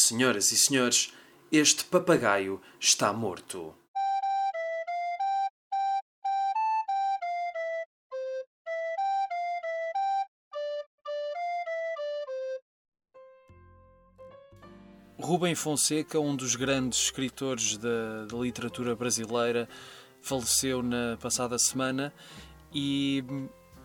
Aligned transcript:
Senhoras 0.00 0.52
e 0.52 0.56
senhores, 0.56 1.12
este 1.50 1.82
papagaio 1.82 2.62
está 2.78 3.12
morto. 3.12 3.74
Rubem 15.18 15.56
Fonseca, 15.56 16.20
um 16.20 16.36
dos 16.36 16.54
grandes 16.54 17.00
escritores 17.00 17.76
da, 17.76 18.24
da, 18.26 18.38
literatura 18.38 18.94
brasileira, 18.94 19.68
faleceu 20.22 20.80
na 20.80 21.18
passada 21.20 21.58
semana 21.58 22.14
e, 22.72 23.24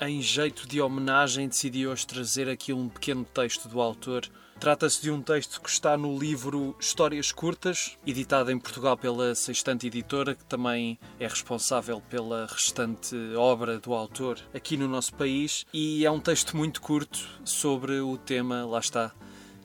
em 0.00 0.22
jeito 0.22 0.68
de 0.68 0.80
homenagem, 0.80 1.48
decidi 1.48 1.86
hoje 1.86 2.06
trazer 2.06 2.48
aqui 2.48 2.72
um 2.72 2.88
pequeno 2.88 3.24
texto 3.24 3.68
do 3.68 3.80
autor. 3.80 4.28
Trata-se 4.60 5.00
de 5.02 5.10
um 5.10 5.22
texto 5.22 5.60
que 5.60 5.68
está 5.68 5.96
no 5.96 6.18
livro 6.18 6.76
Histórias 6.80 7.30
Curtas, 7.30 7.96
editado 8.06 8.50
em 8.50 8.58
Portugal 8.58 8.96
pela 8.96 9.34
Sextante 9.34 9.86
Editora, 9.86 10.34
que 10.34 10.44
também 10.44 10.98
é 11.18 11.26
responsável 11.26 12.00
pela 12.00 12.46
restante 12.46 13.16
obra 13.36 13.78
do 13.78 13.94
autor 13.94 14.38
aqui 14.52 14.76
no 14.76 14.88
nosso 14.88 15.14
país. 15.14 15.64
E 15.72 16.04
é 16.04 16.10
um 16.10 16.20
texto 16.20 16.56
muito 16.56 16.80
curto 16.80 17.18
sobre 17.44 18.00
o 18.00 18.16
tema, 18.18 18.64
lá 18.66 18.80
está, 18.80 19.12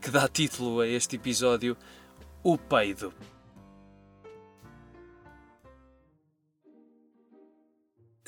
que 0.02 0.12
dá 0.12 0.28
título 0.28 0.80
a 0.80 0.88
este 0.88 1.16
episódio: 1.16 1.76
O 2.44 2.58
Peido. 2.58 3.14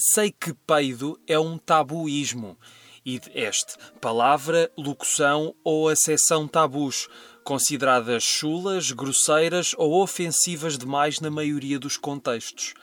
Sei 0.08 0.32
que 0.32 0.54
peido 0.54 1.20
é 1.26 1.40
um 1.40 1.58
tabuísmo, 1.58 2.56
e 3.04 3.20
este, 3.34 3.76
palavra, 4.00 4.72
locução 4.78 5.56
ou 5.64 5.90
acessão 5.90 6.48
tabus, 6.48 7.10
consideradas 7.44 8.22
chulas, 8.22 8.92
grosseiras 8.92 9.74
ou 9.76 10.00
ofensivas 10.00 10.78
demais 10.78 11.20
na 11.20 11.32
maioria 11.32 11.80
dos 11.80 11.98
contextos. 11.98 12.76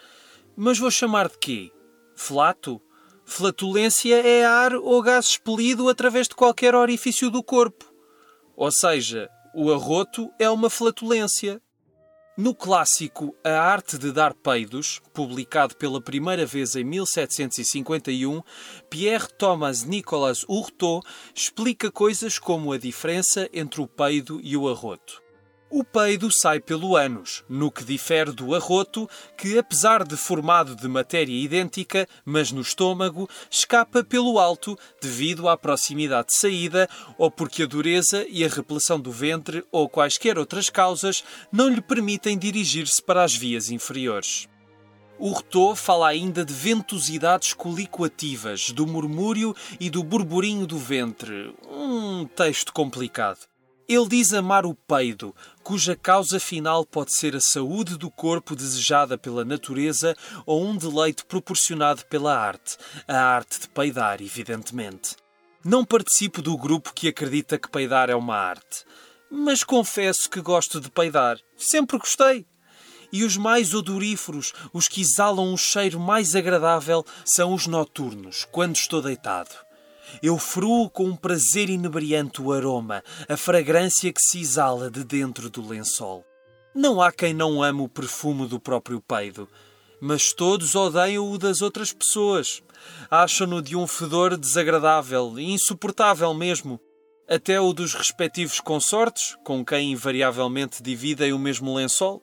Mas 0.56 0.80
vou 0.80 0.90
chamar 0.90 1.28
de 1.28 1.38
quê? 1.38 1.72
Flato? 2.16 2.82
Flatulência 3.24 4.16
é 4.16 4.44
ar 4.44 4.74
ou 4.74 5.00
gás 5.00 5.26
expelido 5.26 5.88
através 5.88 6.26
de 6.26 6.34
qualquer 6.34 6.74
orifício 6.74 7.30
do 7.30 7.40
corpo. 7.40 7.84
Ou 8.56 8.72
seja, 8.72 9.30
o 9.54 9.72
arroto 9.72 10.28
é 10.40 10.50
uma 10.50 10.68
flatulência. 10.68 11.62
No 12.34 12.54
clássico 12.54 13.36
A 13.44 13.50
Arte 13.50 13.98
de 13.98 14.10
Dar 14.10 14.32
Peidos, 14.32 15.02
publicado 15.12 15.76
pela 15.76 16.00
primeira 16.00 16.46
vez 16.46 16.74
em 16.74 16.82
1751, 16.82 18.42
Pierre 18.88 19.28
Thomas 19.36 19.84
Nicolas 19.84 20.42
Hurtot 20.48 21.06
explica 21.34 21.92
coisas 21.92 22.38
como 22.38 22.72
a 22.72 22.78
diferença 22.78 23.50
entre 23.52 23.82
o 23.82 23.86
peido 23.86 24.40
e 24.42 24.56
o 24.56 24.66
arroto. 24.66 25.21
O 25.74 25.82
peido 25.82 26.30
sai 26.30 26.60
pelo 26.60 26.96
ânus, 26.96 27.42
no 27.48 27.72
que 27.72 27.82
difere 27.82 28.30
do 28.30 28.54
arroto, 28.54 29.08
que, 29.38 29.56
apesar 29.56 30.04
de 30.04 30.18
formado 30.18 30.76
de 30.76 30.86
matéria 30.86 31.32
idêntica, 31.32 32.06
mas 32.26 32.52
no 32.52 32.60
estômago, 32.60 33.26
escapa 33.50 34.04
pelo 34.04 34.38
alto 34.38 34.78
devido 35.00 35.48
à 35.48 35.56
proximidade 35.56 36.28
de 36.28 36.36
saída 36.36 36.86
ou 37.16 37.30
porque 37.30 37.62
a 37.62 37.66
dureza 37.66 38.26
e 38.28 38.44
a 38.44 38.48
repleção 38.48 39.00
do 39.00 39.10
ventre 39.10 39.64
ou 39.72 39.88
quaisquer 39.88 40.36
outras 40.36 40.68
causas 40.68 41.24
não 41.50 41.70
lhe 41.70 41.80
permitem 41.80 42.36
dirigir-se 42.36 43.02
para 43.02 43.24
as 43.24 43.34
vias 43.34 43.70
inferiores. 43.70 44.46
O 45.18 45.30
Rotor 45.30 45.74
fala 45.74 46.06
ainda 46.06 46.44
de 46.44 46.52
ventosidades 46.52 47.54
colicoativas, 47.54 48.70
do 48.72 48.86
murmúrio 48.86 49.56
e 49.80 49.88
do 49.88 50.04
burburinho 50.04 50.66
do 50.66 50.76
ventre. 50.76 51.54
Um 51.66 52.26
texto 52.26 52.74
complicado. 52.74 53.51
Ele 53.92 54.08
diz 54.08 54.32
amar 54.32 54.64
o 54.64 54.74
peido, 54.74 55.36
cuja 55.62 55.94
causa 55.94 56.40
final 56.40 56.82
pode 56.82 57.12
ser 57.12 57.36
a 57.36 57.40
saúde 57.42 57.98
do 57.98 58.10
corpo 58.10 58.56
desejada 58.56 59.18
pela 59.18 59.44
natureza 59.44 60.16
ou 60.46 60.64
um 60.64 60.74
deleite 60.74 61.26
proporcionado 61.26 62.02
pela 62.06 62.34
arte, 62.34 62.78
a 63.06 63.18
arte 63.18 63.60
de 63.60 63.68
peidar, 63.68 64.22
evidentemente. 64.22 65.14
Não 65.62 65.84
participo 65.84 66.40
do 66.40 66.56
grupo 66.56 66.94
que 66.94 67.06
acredita 67.06 67.58
que 67.58 67.68
peidar 67.68 68.08
é 68.08 68.14
uma 68.14 68.34
arte, 68.34 68.82
mas 69.30 69.62
confesso 69.62 70.30
que 70.30 70.40
gosto 70.40 70.80
de 70.80 70.90
peidar. 70.90 71.38
Sempre 71.58 71.98
gostei. 71.98 72.46
E 73.12 73.24
os 73.24 73.36
mais 73.36 73.74
odoríferos, 73.74 74.54
os 74.72 74.88
que 74.88 75.02
exalam 75.02 75.52
um 75.52 75.56
cheiro 75.58 76.00
mais 76.00 76.34
agradável, 76.34 77.04
são 77.26 77.52
os 77.52 77.66
noturnos, 77.66 78.46
quando 78.50 78.74
estou 78.74 79.02
deitado. 79.02 79.54
Eu 80.20 80.36
fruo 80.38 80.90
com 80.90 81.04
um 81.04 81.16
prazer 81.16 81.70
inebriante 81.70 82.42
o 82.42 82.52
aroma, 82.52 83.04
a 83.28 83.36
fragrância 83.36 84.12
que 84.12 84.20
se 84.20 84.40
exala 84.40 84.90
de 84.90 85.04
dentro 85.04 85.48
do 85.48 85.66
lençol. 85.66 86.24
Não 86.74 87.00
há 87.00 87.12
quem 87.12 87.32
não 87.34 87.62
ame 87.62 87.82
o 87.82 87.88
perfume 87.88 88.46
do 88.46 88.58
próprio 88.58 89.00
peido, 89.00 89.48
mas 90.00 90.32
todos 90.32 90.74
odeiam 90.74 91.30
o 91.30 91.38
das 91.38 91.62
outras 91.62 91.92
pessoas. 91.92 92.62
Acham-no 93.10 93.62
de 93.62 93.76
um 93.76 93.86
fedor 93.86 94.36
desagradável 94.36 95.38
e 95.38 95.52
insuportável 95.52 96.34
mesmo. 96.34 96.80
Até 97.28 97.60
o 97.60 97.72
dos 97.72 97.94
respectivos 97.94 98.58
consortes, 98.58 99.36
com 99.44 99.64
quem 99.64 99.92
invariavelmente 99.92 100.82
dividem 100.82 101.32
o 101.32 101.38
mesmo 101.38 101.74
lençol. 101.74 102.22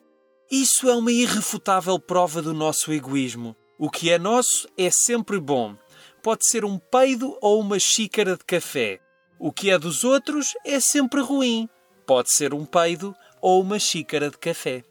Isso 0.50 0.90
é 0.90 0.94
uma 0.94 1.10
irrefutável 1.10 1.98
prova 1.98 2.42
do 2.42 2.52
nosso 2.52 2.92
egoísmo. 2.92 3.56
O 3.78 3.88
que 3.88 4.10
é 4.10 4.18
nosso 4.18 4.68
é 4.76 4.90
sempre 4.90 5.40
bom, 5.40 5.74
pode 6.22 6.46
ser 6.46 6.64
um 6.64 6.78
peido 6.78 7.36
ou 7.40 7.60
uma 7.60 7.78
xícara 7.78 8.36
de 8.36 8.44
café. 8.44 9.00
O 9.38 9.50
que 9.50 9.70
é 9.70 9.78
dos 9.78 10.04
outros 10.04 10.54
é 10.64 10.78
sempre 10.78 11.20
ruim. 11.20 11.68
Pode 12.06 12.30
ser 12.32 12.52
um 12.52 12.64
peido 12.64 13.14
ou 13.40 13.62
uma 13.62 13.78
xícara 13.78 14.30
de 14.30 14.36
café. 14.36 14.84